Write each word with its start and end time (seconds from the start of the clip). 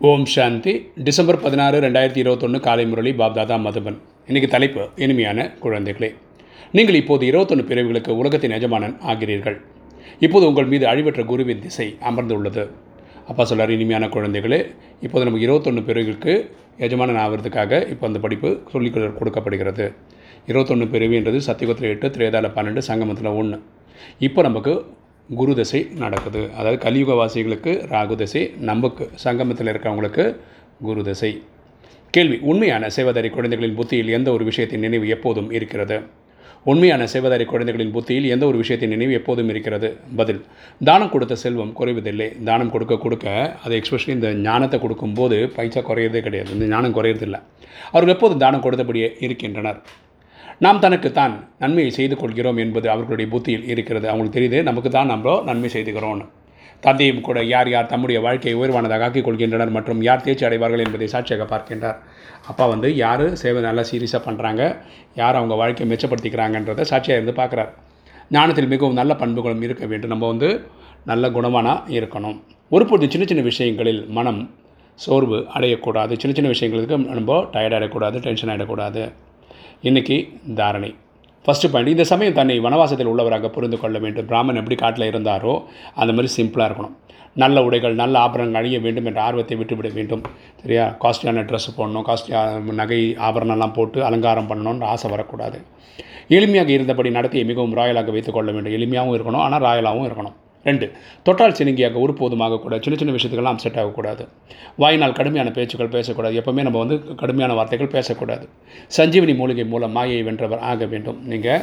ஓம் 0.00 0.24
சாந்தி. 0.24 0.72
December 1.04 1.38
பதினாறு 1.42 1.76
ரெண்டாயிரத்தி 1.84 2.20
இருபத்தொன்று 2.22 2.58
காலை 2.60 2.86
முரளி 2.86 3.12
பாப்தாதா 3.20 3.56
மதுபன். 3.66 3.96
இன்னைக்கு 4.26 4.48
தலைப்பு 4.54 4.82
இனிமையான 5.04 5.46
குழந்தைகளே. 5.62 6.10
நீங்கள் 6.72 6.98
இப்போது 7.00 7.26
இருபத்தொன்று 7.26 7.64
பிரிவுகளுக்கு 7.70 8.16
உலகத்தின் 8.16 8.50
எஜமானன் 8.50 8.94
ஆகிறீர்கள். 9.10 9.56
இப்போது 10.18 10.46
உங்கள் 10.46 10.68
மீது 10.72 10.86
அழிவற்ற 10.86 11.24
குருவின் 11.24 11.62
திசை 11.62 11.86
அமர்ந்துள்ளது. 12.10 12.64
அப்பா 13.26 13.46
சொல்றார் 13.50 13.72
இனிமையான 13.76 14.06
குழந்தைகளே 14.06 14.60
இப்போது 15.00 15.24
நமக்கு 15.24 15.46
இருபத்தொன்று 15.46 15.84
பிரிவுகளுக்கு 15.88 16.34
எஜமானன் 16.88 17.22
ஆகிறதுக்காக 17.24 17.80
இப்போ 17.94 18.06
அந்த 18.06 18.18
படிப்பு 18.18 18.50
சொல்லிக் 18.74 18.98
கொடுக்கப்படுகிறது. 19.18 19.86
இருபத்தொன்று 20.46 20.88
பிரிவுன்றது 20.94 21.40
சத்தியகுத்தில் 21.48 21.92
எட்டு 21.94 22.08
திரேதால 22.08 22.52
பன்னெண்டு 22.58 22.84
சங்கமத்தில் 22.90 23.32
ஒன்று 23.40 23.60
இப்போ 24.18 24.42
நமக்கு 24.42 24.74
குரு 25.34 25.54
தசை 25.54 25.86
நடக்குது. 25.98 26.50
அதாவது 26.56 26.78
கலியுக 26.78 27.14
வாசிகளுக்கு 27.14 27.72
ராகு 27.90 28.14
தசை 28.14 28.54
நமக்கு 28.58 29.10
சங்கமத்தில் 29.14 29.66
இருக்கவங்களுக்கு 29.66 30.36
குரு 30.82 31.02
தசை. 31.02 31.42
கேள்வி 32.10 32.38
உண்மையான 32.38 32.86
சேவதாரி 32.86 33.30
குழந்தைகளின் 33.30 33.74
புத்தியில் 33.74 34.08
எந்த 34.08 34.32
ஒரு 34.32 34.44
விஷயத்தின் 34.44 34.78
நினைவு 34.78 35.08
எப்போதும் 35.08 35.50
இருக்கிறது? 35.50 36.02
உண்மையான 36.64 37.04
சேவதாரி 37.12 37.44
குழந்தைகளின் 37.44 37.90
புத்தியில் 37.90 38.28
எந்த 38.28 38.46
ஒரு 38.46 38.58
விஷயத்தின் 38.58 38.86
நினைவு 38.86 39.12
எப்போதும் 39.12 39.48
இருக்கிறது? 39.48 39.96
பதில் 40.16 40.44
தானம் 40.84 41.10
கொடுத்த 41.10 41.34
செல்வம் 41.34 41.76
குறைவதில்லை. 41.80 42.42
தானம் 42.44 42.70
கொடுக்க 42.70 42.96
கொடுக்க 42.96 43.56
அது 43.64 43.80
எக்ஸ்பெஷலி 43.80 44.08
இந்த 44.08 44.32
ஞானத்தை 44.32 44.80
கொடுக்கும்போது 44.80 45.48
பைசா 45.48 45.80
குறையிறதே 45.80 46.20
கிடையாது. 46.20 46.52
இந்த 46.52 46.64
ஞானம் 46.64 46.94
குறையிறதில்லை. 46.94 47.42
அவர்கள் 47.90 48.14
எப்போதும் 48.14 48.38
தானம் 48.38 48.62
கொடுத்தபடியே 48.62 49.16
இருக்கின்றனர். 49.20 49.82
நாம் 50.64 50.78
தனக்கு 50.84 51.08
தான் 51.16 51.32
நன்மையை 51.62 51.90
செய்து 51.96 52.14
கொள்கிறோம் 52.20 52.58
என்பது 52.62 52.86
அவர்களுடைய 52.92 53.26
புத்தியில் 53.32 53.64
இருக்கிறது. 53.72 54.06
அவங்களுக்கு 54.10 54.36
தெரியுது 54.36 54.58
நமக்கு 54.68 54.90
தான் 54.94 55.10
நம்ம 55.12 55.34
நன்மை 55.48 55.68
செய்துகிறோம்னு 55.74 56.24
தந்தையும் 56.84 57.20
கூட 57.26 57.38
யார் 57.50 57.68
யார் 57.72 57.90
தம்முடைய 57.90 58.18
வாழ்க்கையை 58.26 58.54
உயர்வானதாக 58.60 59.04
ஆக்கிக் 59.06 59.26
கொள்கின்றனர் 59.26 59.72
மற்றும் 59.76 60.00
யார் 60.06 60.24
தேர்ச்சி 60.26 60.44
அடைவார்கள் 60.48 60.82
என்பதை 60.84 61.06
சாட்சியாக 61.14 61.44
பார்க்கின்றார். 61.52 61.98
அப்பா 62.50 62.64
வந்து 62.72 62.88
யார்? 63.04 63.24
சேவை 63.42 63.60
நல்லா 63.66 63.84
சீரியஸாக 63.90 64.22
பண்ணுறாங்க 64.28 64.62
யார் 65.20 65.38
அவங்க 65.40 65.54
வாழ்க்கையை 65.62 65.88
மெச்சப்படுத்திக்கிறாங்கன்றதை 65.92 66.86
சாட்சியாக 66.92 67.18
இருந்து 67.20 67.36
பார்க்குறார். 67.40 67.70
ஞானத்தில் 68.36 68.70
மிகவும் 68.74 68.98
நல்ல 69.00 69.14
பண்புகளும் 69.22 69.64
இருக்க 69.68 69.84
வேண்டும். 69.92 70.12
நம்ம 70.14 70.26
வந்து 70.32 70.50
நல்ல 71.12 71.28
குணமானாக 71.36 71.94
இருக்கணும். 71.98 72.38
ஒருபொழுது 72.72 73.12
சின்ன 73.14 73.26
சின்ன 73.32 73.44
விஷயங்களில் 73.50 74.02
மனம் 74.18 74.42
சோர்வு 74.98 75.38
அடையக்கூடாது. 75.56 76.12
சின்ன 76.22 76.34
சின்ன 76.38 76.50
விஷயங்களுக்கு 76.54 76.98
நம்ம 77.20 77.40
டயர்ட் 77.54 77.76
ஆகிடக்கூடாது 77.78 78.18
டென்ஷன் 78.28 78.52
ஆகிடக்கூடாது 78.54 79.04
இன்றைக்கி 79.82 80.38
தாரணை. 80.54 80.94
ஃபஸ்ட்டு 81.44 81.68
பாயிண்ட் 81.70 81.90
இந்த 81.90 82.04
சமயம் 82.04 82.34
தன்னை 82.34 82.60
வனவாசத்தில் 82.60 83.10
உள்ளவராக 83.12 83.48
புரிந்து 83.48 83.78
கொள்ள 83.78 83.98
வேண்டும். 83.98 84.26
பிராமன் 84.26 84.56
எப்படி 84.56 84.74
காட்டில் 84.74 85.10
இருந்தாரோ 85.10 85.62
அந்த 85.94 86.12
மாதிரி 86.12 86.28
சிம்பிளாக 86.36 86.68
இருக்கணும். 86.70 86.94
நல்ல 87.34 87.64
உடைகள் 87.64 87.94
நல்ல 87.94 88.18
ஆபரணங்கள் 88.18 88.62
அணிய 88.62 88.78
வேண்டும் 88.80 89.04
என்ற 89.04 89.22
ஆர்வத்தை 89.22 89.56
விட்டுவிட 89.56 89.88
வேண்டும். 89.88 90.22
சரியா? 90.62 90.96
காஸ்ட்லியான 91.00 91.42
ட்ரெஸ் 91.48 91.72
போடணும் 91.76 92.06
காஸ்ட்லியான 92.08 92.72
நகை 92.72 93.16
ஆபரணம்லாம் 93.18 93.72
போட்டு 93.72 94.04
அலங்காரம் 94.04 94.50
பண்ணணும்னு 94.50 94.84
ஆசை 94.84 95.10
வரக்கூடாது. 95.10 95.60
எளிமையாக 96.28 96.68
இருந்தபடி 96.68 97.10
நடத்தியை 97.10 97.44
மிகவும் 97.44 97.76
ராயலாக 97.76 98.12
வைத்துக் 98.12 98.34
கொள்ள 98.34 98.52
வேண்டும். 98.52 98.72
எளிமையாகவும் 98.72 99.16
இருக்கணும் 99.18 99.44
ஆனால் 99.46 99.62
ராயலாகவும் 99.62 100.10
இருக்கணும். 100.10 100.36
ரெண்டு 100.68 100.86
தொட்டால் 101.26 101.56
சினுங்கியாக 101.58 101.96
ஒருபோதுமாக 102.04 102.58
கூட 102.64 102.74
சின்ன 102.84 102.96
சின்ன 103.00 103.12
விஷயத்துக்கெல்லாம் 103.16 103.56
அப்செட் 103.56 103.78
ஆகக்கூடாது. 103.82 104.22
வாயினால் 104.82 105.16
கடுமையான 105.18 105.50
பேச்சுக்கள் 105.56 105.92
பேசக்கூடாது. 105.96 106.34
எப்போவுமே 106.40 106.62
நம்ம 106.68 106.80
வந்து 106.84 106.96
கடுமையான 107.22 107.54
வார்த்தைகள் 107.58 107.92
பேசக்கூடாது. 107.96 108.46
சஞ்சீவினி 108.96 109.34
மூலிகை 109.40 109.66
மூலம் 109.74 109.94
மாயை 109.98 110.20
வென்றவர் 110.28 110.64
ஆக 110.72 110.86
வேண்டும். 110.92 111.18
நீங்கள் 111.32 111.62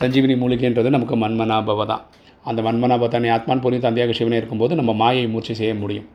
சஞ்சீவினி 0.00 0.36
மூலிகைன்றது 0.42 0.90
நமக்கு 0.96 1.16
மன்மனாபவ 1.24 1.86
தான். 1.92 2.04
அந்த 2.48 2.60
மன்மனாப 2.66 3.08
தானே 3.14 3.28
ஆத்மான் 3.36 3.64
பொருள் 3.64 3.84
தந்தையாக 3.86 4.12
சிவனே 4.18 4.38
இருக்கும்போது 4.40 4.74
நம்ம 4.80 4.92
மாயை 5.02 5.24
மூச்சு 5.34 5.54
செய்ய 5.60 5.72
முடியும். 5.82 6.06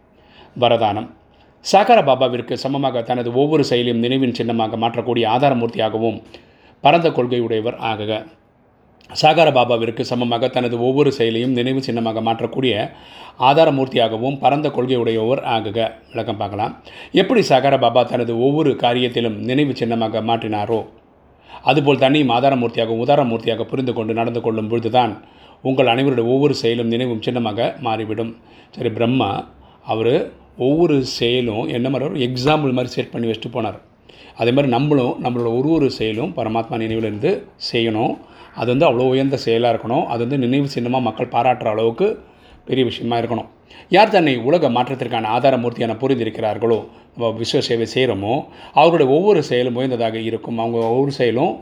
வரதானம். 0.63 1.09
சாகார 1.71 1.99
பாபாவிற்கு 2.07 2.53
சமமாக 2.63 3.01
தனது 3.09 3.29
ஒவ்வொரு 3.41 3.63
செயலையும் 3.69 4.01
நினைவின் 4.05 4.37
சின்னமாக 4.37 4.77
மாற்றக்கூடிய 4.83 5.25
ஆதாரமூர்த்தியாகவும் 5.35 6.17
பரந்த 6.83 7.09
கொள்கையுடையவர் 7.17 7.77
ஆகுக. 7.89 8.13
சாகார 9.09 9.49
பாபாவிற்கு 9.57 10.03
சமமாக 10.11 10.47
தனது 10.55 10.75
ஒவ்வொரு 10.87 11.09
செயலையும் 11.17 11.55
நினைவு 11.57 11.81
சின்னமாக 11.87 12.21
மாற்றக்கூடிய 12.27 12.73
ஆதாரமூர்த்தியாகவும் 13.49 14.37
பரந்த 14.43 14.67
கொள்கையுடையவர் 14.69 15.41
ஆகுக. 15.55 15.77
விளக்கம் 16.11 16.39
பார்க்கலாம். 16.41 16.73
எப்படி 17.21 17.41
சாகார 17.49 17.75
பாபா 17.83 18.03
தனது 18.03 18.33
ஒவ்வொரு 18.47 18.71
காரியத்திலும் 18.83 19.37
நினைவு 19.49 19.73
சின்னமாக 19.81 20.21
மாற்றினாரோ 20.29 20.79
அதுபோல் 21.69 22.01
தன்னையும் 22.03 22.33
ஆதாரமூர்த்தியாகவும் 22.37 23.03
உதாரமூர்த்தியாக 23.05 23.63
புரிந்து 23.71 23.93
கொண்டு 23.93 24.13
நடந்து 24.19 24.41
கொள்ளும் 24.41 24.69
பொழுதுதான் 24.71 25.13
உங்கள் 25.69 25.91
அனைவருடைய 25.93 26.25
ஒவ்வொரு 26.33 26.55
செயலும் 26.61 26.91
நினைவும் 26.93 27.23
சின்னமாக 27.25 27.69
மாறிவிடும். 27.87 28.31
சரி 28.75 28.89
பிரம்மா 28.89 29.31
அவர் 29.93 30.15
ஒவ்வொரு 30.67 30.95
செயலும் 31.19 31.67
என்ன 31.77 31.87
மாதிரி 31.89 32.09
ஒரு 32.09 32.19
எக்ஸாம்பிள் 32.27 32.75
மாதிரி 32.77 32.93
செட் 32.95 33.11
பண்ணி 33.13 33.27
வச்சுட்டு 33.29 33.55
போனார். 33.55 33.79
அதே 34.41 34.51
மாதிரி 34.55 34.71
நம்மளும் 34.73 35.15
நம்மளோட 35.23 35.49
ஒரு 35.59 35.69
ஒரு 35.77 35.87
செயலும் 35.99 36.33
பரமாத்மா 36.37 36.77
நினைவிலிருந்து 36.83 37.31
செய்யணும். 37.71 38.13
அது 38.61 38.69
வந்து 38.73 38.87
அவ்வளோ 38.89 39.07
உயர்ந்த 39.13 39.37
செயலாக 39.45 39.73
இருக்கணும். 39.73 40.05
அது 40.13 40.21
வந்து 40.25 40.39
நினைவு 40.45 40.67
சின்னமாக 40.75 41.07
மக்கள் 41.07 41.33
பாராட்டுற 41.35 41.69
அளவுக்கு 41.75 42.07
பெரிய 42.67 42.83
விஷயமா 42.89 43.15
இருக்கணும். 43.21 43.49
யார் 43.95 44.13
தன்னை 44.15 44.33
உலக 44.49 44.69
மாற்றத்திற்கான 44.75 45.29
ஆதாரமூர்த்தியான 45.35 45.93
புரிந்திருக்கிறார்களோ 46.01 46.79
நம்ம 47.13 47.31
விஸ்வ 47.39 47.61
சேவை 47.67 47.87
செய்கிறோமோ 47.95 48.35
அவருடைய 48.81 49.07
ஒவ்வொரு 49.15 49.41
செயலும் 49.49 49.77
உயர்ந்ததாக 49.79 50.17
இருக்கும். 50.29 50.59
அவங்க 50.63 50.77
ஒவ்வொரு 50.91 51.13
செயலும் 51.19 51.53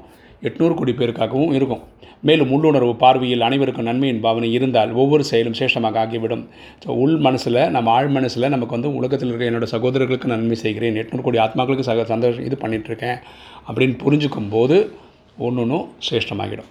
எட்நூறு 0.47 0.74
கோடி 0.80 0.94
பேருக்காகவும் 1.00 1.53
இருக்கும். 1.57 1.81
மேலும் 2.28 2.51
உள்ளுணர்வு 2.56 2.94
பார்வையில் 3.03 3.46
அனைவருக்கும் 3.47 3.88
நன்மையின் 3.90 4.22
பாவனை 4.25 4.50
இருந்தால் 4.57 4.91
ஒவ்வொரு 5.01 5.24
செயலும் 5.30 5.57
சேஷமாக 5.59 6.00
ஆகிவிடும். 6.01 6.44
ஸோ 6.84 6.90
உள் 7.03 7.16
மனசில் 7.28 7.62
நம்ம 7.75 7.91
ஆழ் 7.97 8.12
மனசில் 8.18 8.51
நமக்கு 8.56 8.78
வந்து 8.78 8.91
உலகத்தில் 9.00 9.30
இருக்கிற 9.30 9.50
என்னோட 9.51 9.69
சகோதரர்களுக்கு 9.75 10.34
நன்மை 10.34 10.57
செய்கிறேன். 10.66 11.00
எட்நூறு 11.03 11.25
கோடி 11.28 11.41
ஆத்மாக்களுக்கு 11.46 11.90
சக 11.90 12.06
சந்தோஷம் 12.13 12.47
இது 12.50 12.57
பண்ணிகிட்ருக்கேன் 12.66 13.18
அப்படின்னு 13.68 13.97
புரிஞ்சுக்கும் 14.03 14.51
போது 14.57 14.78
ஒன்று 15.47 15.63
ஒன்றும் 15.66 15.90
சிரேஷ்டமாகிடும். 16.07 16.69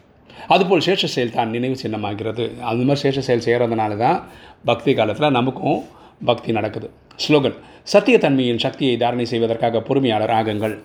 அதுபோல் 0.55 0.85
சேஷ 0.87 1.05
செயல் 1.05 1.37
தான் 1.37 1.51
நினைவு 1.55 1.77
சின்னமாகிறது. 1.83 2.55
அது 2.61 2.85
மாதிரி 2.89 3.01
சேஷ 3.05 3.19
செயல் 3.19 3.47
செய்கிறதுனால 3.47 3.97
தான் 3.97 4.29
பக்தி 4.65 4.95
காலத்தில் 4.95 5.31
நமக்கும் 5.31 5.81
பக்தி 6.25 6.53
நடக்குது. 6.53 6.91
ஸ்லோகன் 7.25 7.57
சத்தியத்தன்மையின் 7.93 8.63
சக்தியை 8.65 8.97
தாரணை 8.97 9.27
செய்வதற்காக 9.33 9.81
பொறுமையாளர் 9.81 10.35
ஆகுங்கள். 10.39 10.77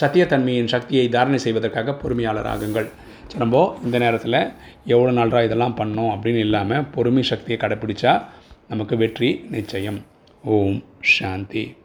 சத்தியத்தன்மையின் 0.00 0.70
சக்தியை 0.74 1.08
தாரணை 1.08 1.38
செய்வதற்காக 1.38 1.92
பொறுமையாளர் 2.02 2.46
ஆகுங்கள். 2.54 2.88
நம்ம 3.38 3.76
இந்த 3.84 3.98
நேரத்தில் 3.98 4.38
எவ்வளோ 4.86 5.10
நாளாக 5.10 5.44
இதெல்லாம் 5.44 5.76
பண்ணோம் 5.80 6.10
அப்படின்னு 6.14 6.44
இல்லாமல் 6.46 6.84
பொறுமை 6.94 7.22
சக்தியை 7.22 7.58
கடைப்பிடிச்சா 7.60 8.22
நமக்கு 8.68 8.96
வெற்றி 8.96 9.46
நிச்சயம். 9.50 10.00
ஓம் 10.44 10.82
சாந்தி. 11.00 11.76